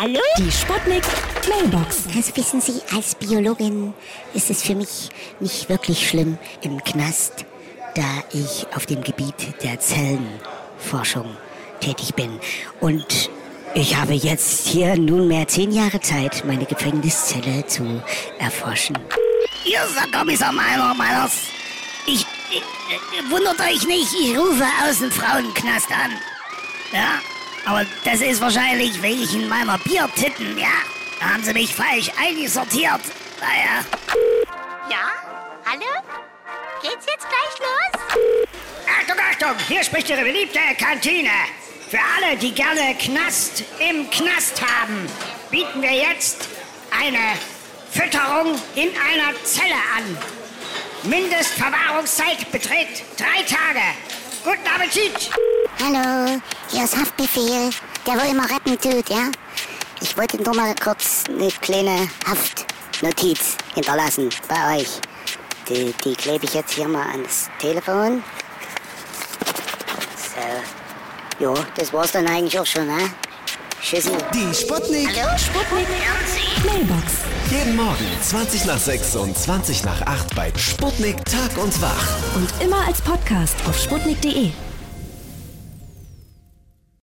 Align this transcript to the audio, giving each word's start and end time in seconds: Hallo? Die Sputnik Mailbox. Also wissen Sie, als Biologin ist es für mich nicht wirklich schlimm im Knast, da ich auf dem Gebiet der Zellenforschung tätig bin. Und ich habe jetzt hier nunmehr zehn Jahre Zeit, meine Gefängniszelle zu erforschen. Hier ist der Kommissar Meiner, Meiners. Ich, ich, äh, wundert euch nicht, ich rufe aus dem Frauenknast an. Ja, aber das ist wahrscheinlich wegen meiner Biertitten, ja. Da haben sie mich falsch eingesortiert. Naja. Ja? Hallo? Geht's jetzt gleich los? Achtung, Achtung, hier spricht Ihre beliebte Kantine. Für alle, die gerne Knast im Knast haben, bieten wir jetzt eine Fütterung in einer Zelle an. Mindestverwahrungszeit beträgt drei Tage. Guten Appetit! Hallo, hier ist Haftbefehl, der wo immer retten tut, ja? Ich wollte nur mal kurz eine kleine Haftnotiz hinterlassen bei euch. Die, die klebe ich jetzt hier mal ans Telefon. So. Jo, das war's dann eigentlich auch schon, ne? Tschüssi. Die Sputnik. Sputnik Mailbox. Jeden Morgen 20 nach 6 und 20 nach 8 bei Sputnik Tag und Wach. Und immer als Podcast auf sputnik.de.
Hallo? 0.00 0.18
Die 0.38 0.50
Sputnik 0.50 1.02
Mailbox. 1.46 2.04
Also 2.16 2.34
wissen 2.34 2.62
Sie, 2.62 2.80
als 2.96 3.14
Biologin 3.16 3.92
ist 4.32 4.48
es 4.48 4.62
für 4.62 4.74
mich 4.74 5.10
nicht 5.40 5.68
wirklich 5.68 6.08
schlimm 6.08 6.38
im 6.62 6.82
Knast, 6.82 7.44
da 7.94 8.24
ich 8.32 8.66
auf 8.74 8.86
dem 8.86 9.02
Gebiet 9.02 9.62
der 9.62 9.78
Zellenforschung 9.78 11.36
tätig 11.80 12.14
bin. 12.14 12.40
Und 12.80 13.28
ich 13.74 13.94
habe 13.94 14.14
jetzt 14.14 14.68
hier 14.68 14.96
nunmehr 14.96 15.46
zehn 15.48 15.70
Jahre 15.70 16.00
Zeit, 16.00 16.46
meine 16.46 16.64
Gefängniszelle 16.64 17.66
zu 17.66 18.02
erforschen. 18.38 18.98
Hier 19.64 19.84
ist 19.84 19.96
der 19.96 20.18
Kommissar 20.18 20.54
Meiner, 20.54 20.94
Meiners. 20.94 21.42
Ich, 22.06 22.24
ich, 22.50 22.62
äh, 22.62 23.30
wundert 23.30 23.60
euch 23.60 23.86
nicht, 23.86 24.14
ich 24.18 24.38
rufe 24.38 24.64
aus 24.82 25.00
dem 25.00 25.10
Frauenknast 25.10 25.90
an. 25.90 26.12
Ja, 26.90 27.20
aber 27.64 27.84
das 28.04 28.20
ist 28.20 28.40
wahrscheinlich 28.40 29.00
wegen 29.02 29.48
meiner 29.48 29.78
Biertitten, 29.78 30.58
ja. 30.58 30.68
Da 31.18 31.34
haben 31.34 31.44
sie 31.44 31.52
mich 31.52 31.74
falsch 31.74 32.10
eingesortiert. 32.18 33.00
Naja. 33.40 33.84
Ja? 34.88 35.10
Hallo? 35.66 36.02
Geht's 36.82 37.06
jetzt 37.06 37.26
gleich 37.28 37.58
los? 37.58 38.26
Achtung, 38.86 39.16
Achtung, 39.30 39.66
hier 39.68 39.84
spricht 39.84 40.08
Ihre 40.08 40.22
beliebte 40.22 40.58
Kantine. 40.78 41.30
Für 41.90 41.98
alle, 42.16 42.36
die 42.36 42.52
gerne 42.52 42.94
Knast 42.94 43.64
im 43.78 44.08
Knast 44.10 44.62
haben, 44.62 45.06
bieten 45.50 45.82
wir 45.82 45.92
jetzt 45.92 46.48
eine 46.90 47.36
Fütterung 47.90 48.54
in 48.76 48.88
einer 48.88 49.34
Zelle 49.44 49.74
an. 49.96 50.16
Mindestverwahrungszeit 51.02 52.50
beträgt 52.52 53.02
drei 53.18 53.42
Tage. 53.42 53.82
Guten 54.44 54.66
Appetit! 54.66 55.30
Hallo, 55.82 56.38
hier 56.70 56.84
ist 56.84 56.94
Haftbefehl, 56.94 57.70
der 58.06 58.14
wo 58.14 58.30
immer 58.30 58.44
retten 58.44 58.78
tut, 58.78 59.08
ja? 59.08 59.30
Ich 60.02 60.14
wollte 60.14 60.36
nur 60.42 60.54
mal 60.54 60.74
kurz 60.74 61.24
eine 61.26 61.48
kleine 61.48 62.06
Haftnotiz 62.26 63.56
hinterlassen 63.74 64.28
bei 64.46 64.78
euch. 64.80 65.00
Die, 65.70 65.94
die 66.04 66.14
klebe 66.14 66.44
ich 66.44 66.52
jetzt 66.52 66.74
hier 66.74 66.86
mal 66.86 67.08
ans 67.12 67.48
Telefon. 67.58 68.22
So. 70.34 71.44
Jo, 71.44 71.54
das 71.76 71.90
war's 71.94 72.12
dann 72.12 72.26
eigentlich 72.26 72.58
auch 72.60 72.66
schon, 72.66 72.86
ne? 72.86 73.10
Tschüssi. 73.80 74.12
Die 74.34 74.54
Sputnik. 74.54 75.08
Sputnik 75.38 75.88
Mailbox. 76.66 77.12
Jeden 77.50 77.76
Morgen 77.76 78.06
20 78.22 78.66
nach 78.66 78.78
6 78.78 79.16
und 79.16 79.38
20 79.38 79.84
nach 79.84 80.02
8 80.02 80.34
bei 80.36 80.52
Sputnik 80.58 81.24
Tag 81.24 81.56
und 81.56 81.80
Wach. 81.80 82.06
Und 82.34 82.50
immer 82.62 82.86
als 82.86 83.00
Podcast 83.00 83.56
auf 83.66 83.78
sputnik.de. 83.78 84.52